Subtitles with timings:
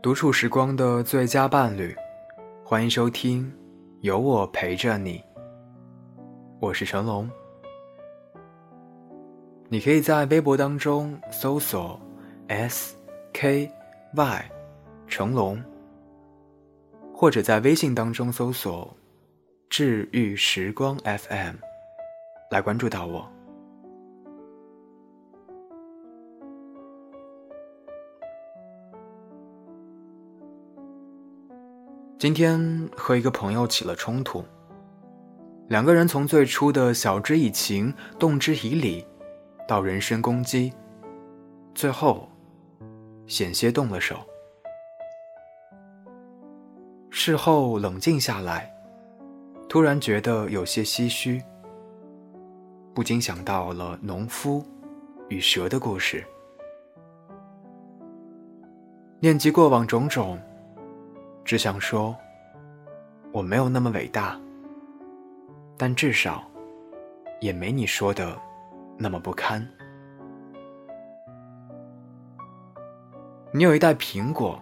[0.00, 1.92] 独处时光的最佳伴侣，
[2.62, 3.52] 欢迎收听，
[4.00, 5.20] 有我陪着你。
[6.60, 7.28] 我是成龙，
[9.68, 12.00] 你可以在微博当中搜索
[12.46, 12.96] “s
[13.32, 13.68] k
[14.14, 14.50] y
[15.08, 15.60] 成龙”，
[17.12, 18.96] 或者在微信当中搜索
[19.68, 21.56] “治愈时光 FM”
[22.52, 23.28] 来关注到我。
[32.18, 34.44] 今天和一个朋友起了冲突，
[35.68, 39.06] 两个人从最初的晓之以情、动之以理，
[39.68, 40.72] 到人身攻击，
[41.76, 42.28] 最后
[43.28, 44.16] 险些动了手。
[47.08, 48.68] 事后冷静下来，
[49.68, 51.40] 突然觉得有些唏嘘，
[52.92, 54.66] 不禁想到了农夫
[55.28, 56.26] 与蛇的故事，
[59.20, 60.36] 念及过往种种。
[61.48, 62.14] 只想说，
[63.32, 64.38] 我没有那么伟大，
[65.78, 66.44] 但至少
[67.40, 68.38] 也没你说的
[68.98, 69.66] 那么不堪。
[73.50, 74.60] 你有一袋苹果，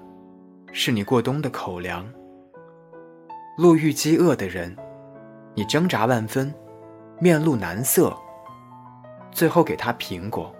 [0.70, 2.08] 是你过冬的口粮。
[3.58, 4.72] 路遇饥饿的人，
[5.54, 6.54] 你挣扎万分，
[7.18, 8.16] 面露难色，
[9.32, 10.54] 最后给他苹果。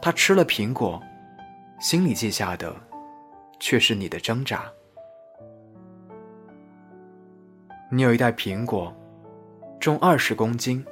[0.00, 0.98] 他吃了苹果，
[1.78, 2.74] 心里记下的。
[3.58, 4.64] 却是你的挣扎。
[7.90, 8.94] 你有一袋苹果，
[9.78, 10.84] 重二十公斤。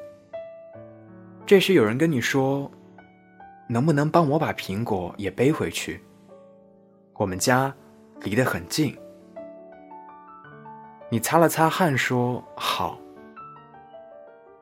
[1.45, 2.71] 这时有人跟你说
[3.69, 6.01] ：“能不能帮我把苹果也背回去？
[7.15, 7.75] 我们家
[8.21, 8.97] 离得很近。”
[11.11, 12.99] 你擦了擦汗说：“好。”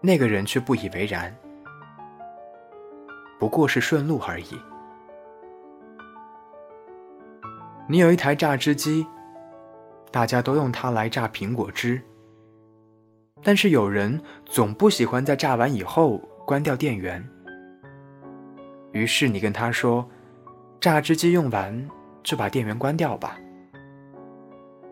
[0.01, 1.37] 那个人却不以为然，
[3.39, 4.59] 不过是顺路而已。
[7.91, 9.05] 你有一台榨汁机，
[10.13, 12.01] 大家都用它来榨苹果汁。
[13.43, 17.21] 但是有人总不喜欢在榨完以后关掉电源，
[18.93, 20.09] 于是你跟他说
[20.81, 21.91] ：“榨汁机用完
[22.23, 23.37] 就把电源关掉吧。”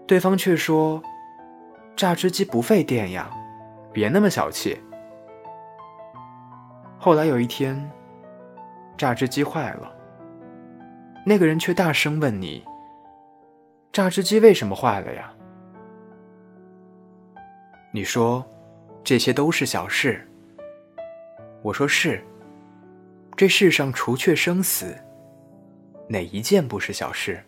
[0.05, 1.01] 对方却说
[1.95, 3.31] ：“榨汁机不费电呀，
[3.93, 4.77] 别那么小气。”
[6.99, 7.89] 后来有一天，
[8.97, 9.89] 榨汁机坏了，
[11.25, 12.61] 那个人却大声问你。
[13.93, 15.33] 榨汁机为什么坏了呀？
[17.93, 18.45] 你说，
[19.03, 20.27] 这些都是小事。
[21.63, 22.23] 我说是。
[23.37, 24.97] 这世上除却生死，
[26.09, 27.41] 哪一件不是小事？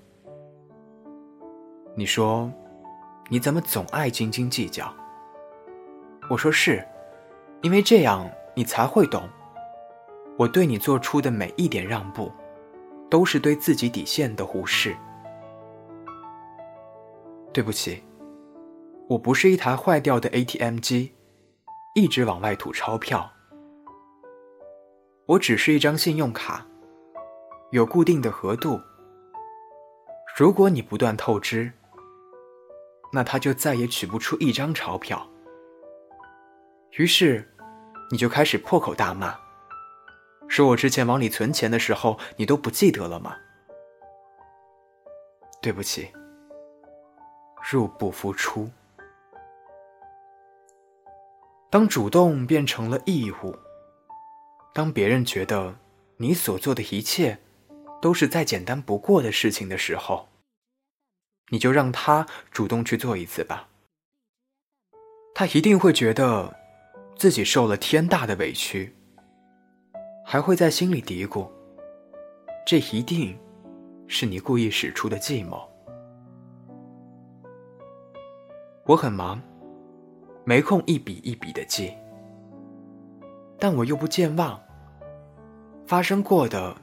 [1.97, 2.49] 你说，
[3.29, 4.95] 你怎么总爱斤斤计较？
[6.29, 6.87] 我说是，
[7.61, 9.29] 因为这样你才会懂，
[10.39, 12.31] 我对你做出的每一点让步，
[13.11, 14.97] 都是对自己底线的忽视。
[17.53, 18.03] 对不起，
[19.09, 21.15] 我不是一台坏掉的 ATM 机，
[21.95, 23.31] 一直往外吐钞票。
[25.27, 26.67] 我只是一张信用卡，
[27.71, 28.81] 有固定的额度。
[30.37, 31.73] 如果你不断透支，
[33.13, 35.29] 那它就再也取不出一张钞票。
[36.93, 37.53] 于是，
[38.11, 39.37] 你就开始破口大骂，
[40.49, 43.37] 说我之前往里存钱的时候，你都不记得了吗？
[45.61, 46.09] 对不起。
[47.71, 48.69] 入不敷出。
[51.71, 53.57] 当主动变成了义务，
[54.75, 55.77] 当别人觉得
[56.17, 57.39] 你所做的一切
[58.03, 60.29] 都是再简单不过的事情的时候，
[61.51, 63.69] 你就让他主动去做一次吧。
[65.33, 66.57] 他一定会觉得
[67.17, 68.93] 自己受了天大的委屈，
[70.27, 71.49] 还会在心里嘀咕：
[72.67, 73.39] 这一定
[74.09, 75.70] 是你故意使出的计谋。
[78.91, 79.41] 我很忙，
[80.43, 81.95] 没空一笔一笔的记，
[83.57, 84.61] 但我又不健忘。
[85.87, 86.77] 发生过的，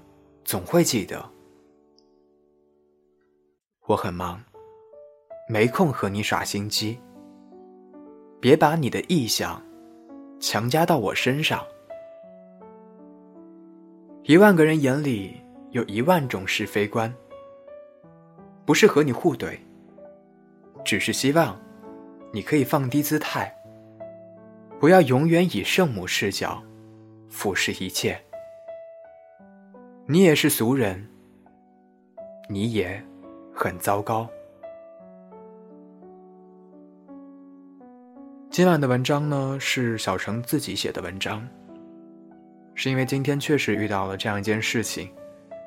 [0.46, 1.30] 总会记得。
[3.88, 4.42] 我很忙，
[5.50, 6.98] 没空和你耍心机。
[8.40, 9.62] 别把你的意向
[10.40, 11.62] 强加到我身上。
[14.24, 15.36] 一万个人眼里
[15.72, 17.14] 有一万种是非观，
[18.66, 19.60] 不是和你互怼，
[20.86, 21.67] 只是希望。
[22.38, 23.52] 你可以放低姿态，
[24.80, 26.62] 不要永远以圣母视角
[27.32, 28.16] 俯视一切。
[30.06, 31.04] 你也是俗人，
[32.48, 33.04] 你也
[33.56, 34.30] 很糟糕。
[38.52, 41.44] 今晚的文章呢，是小程自己写的文章，
[42.76, 45.10] 是因为今天确实遇到了这样一件事情，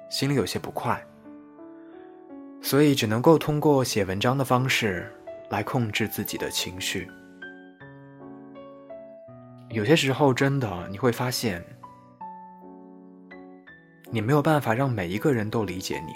[0.09, 1.05] 心里有些不快。
[2.63, 5.13] 所以只能够通过写文章的方式
[5.51, 7.07] 来控制自己的情绪。
[9.69, 11.63] 有些时候，真的你会发现，
[14.11, 16.13] 你没有办法让每一个人都理解你，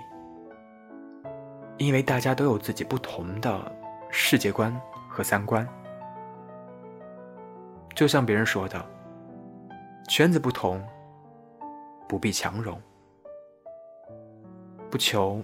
[1.85, 3.73] 因为大家都有自己不同的
[4.11, 4.75] 世界观
[5.09, 5.69] 和三观。
[7.95, 8.85] 就像别人说的，
[10.09, 10.85] 圈子不同，
[12.09, 12.77] 不必强融，
[14.91, 15.41] 不求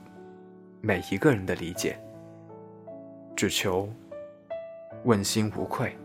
[0.81, 1.97] 每一个人的理解，
[3.41, 3.89] 只求
[5.05, 5.97] 问心无愧。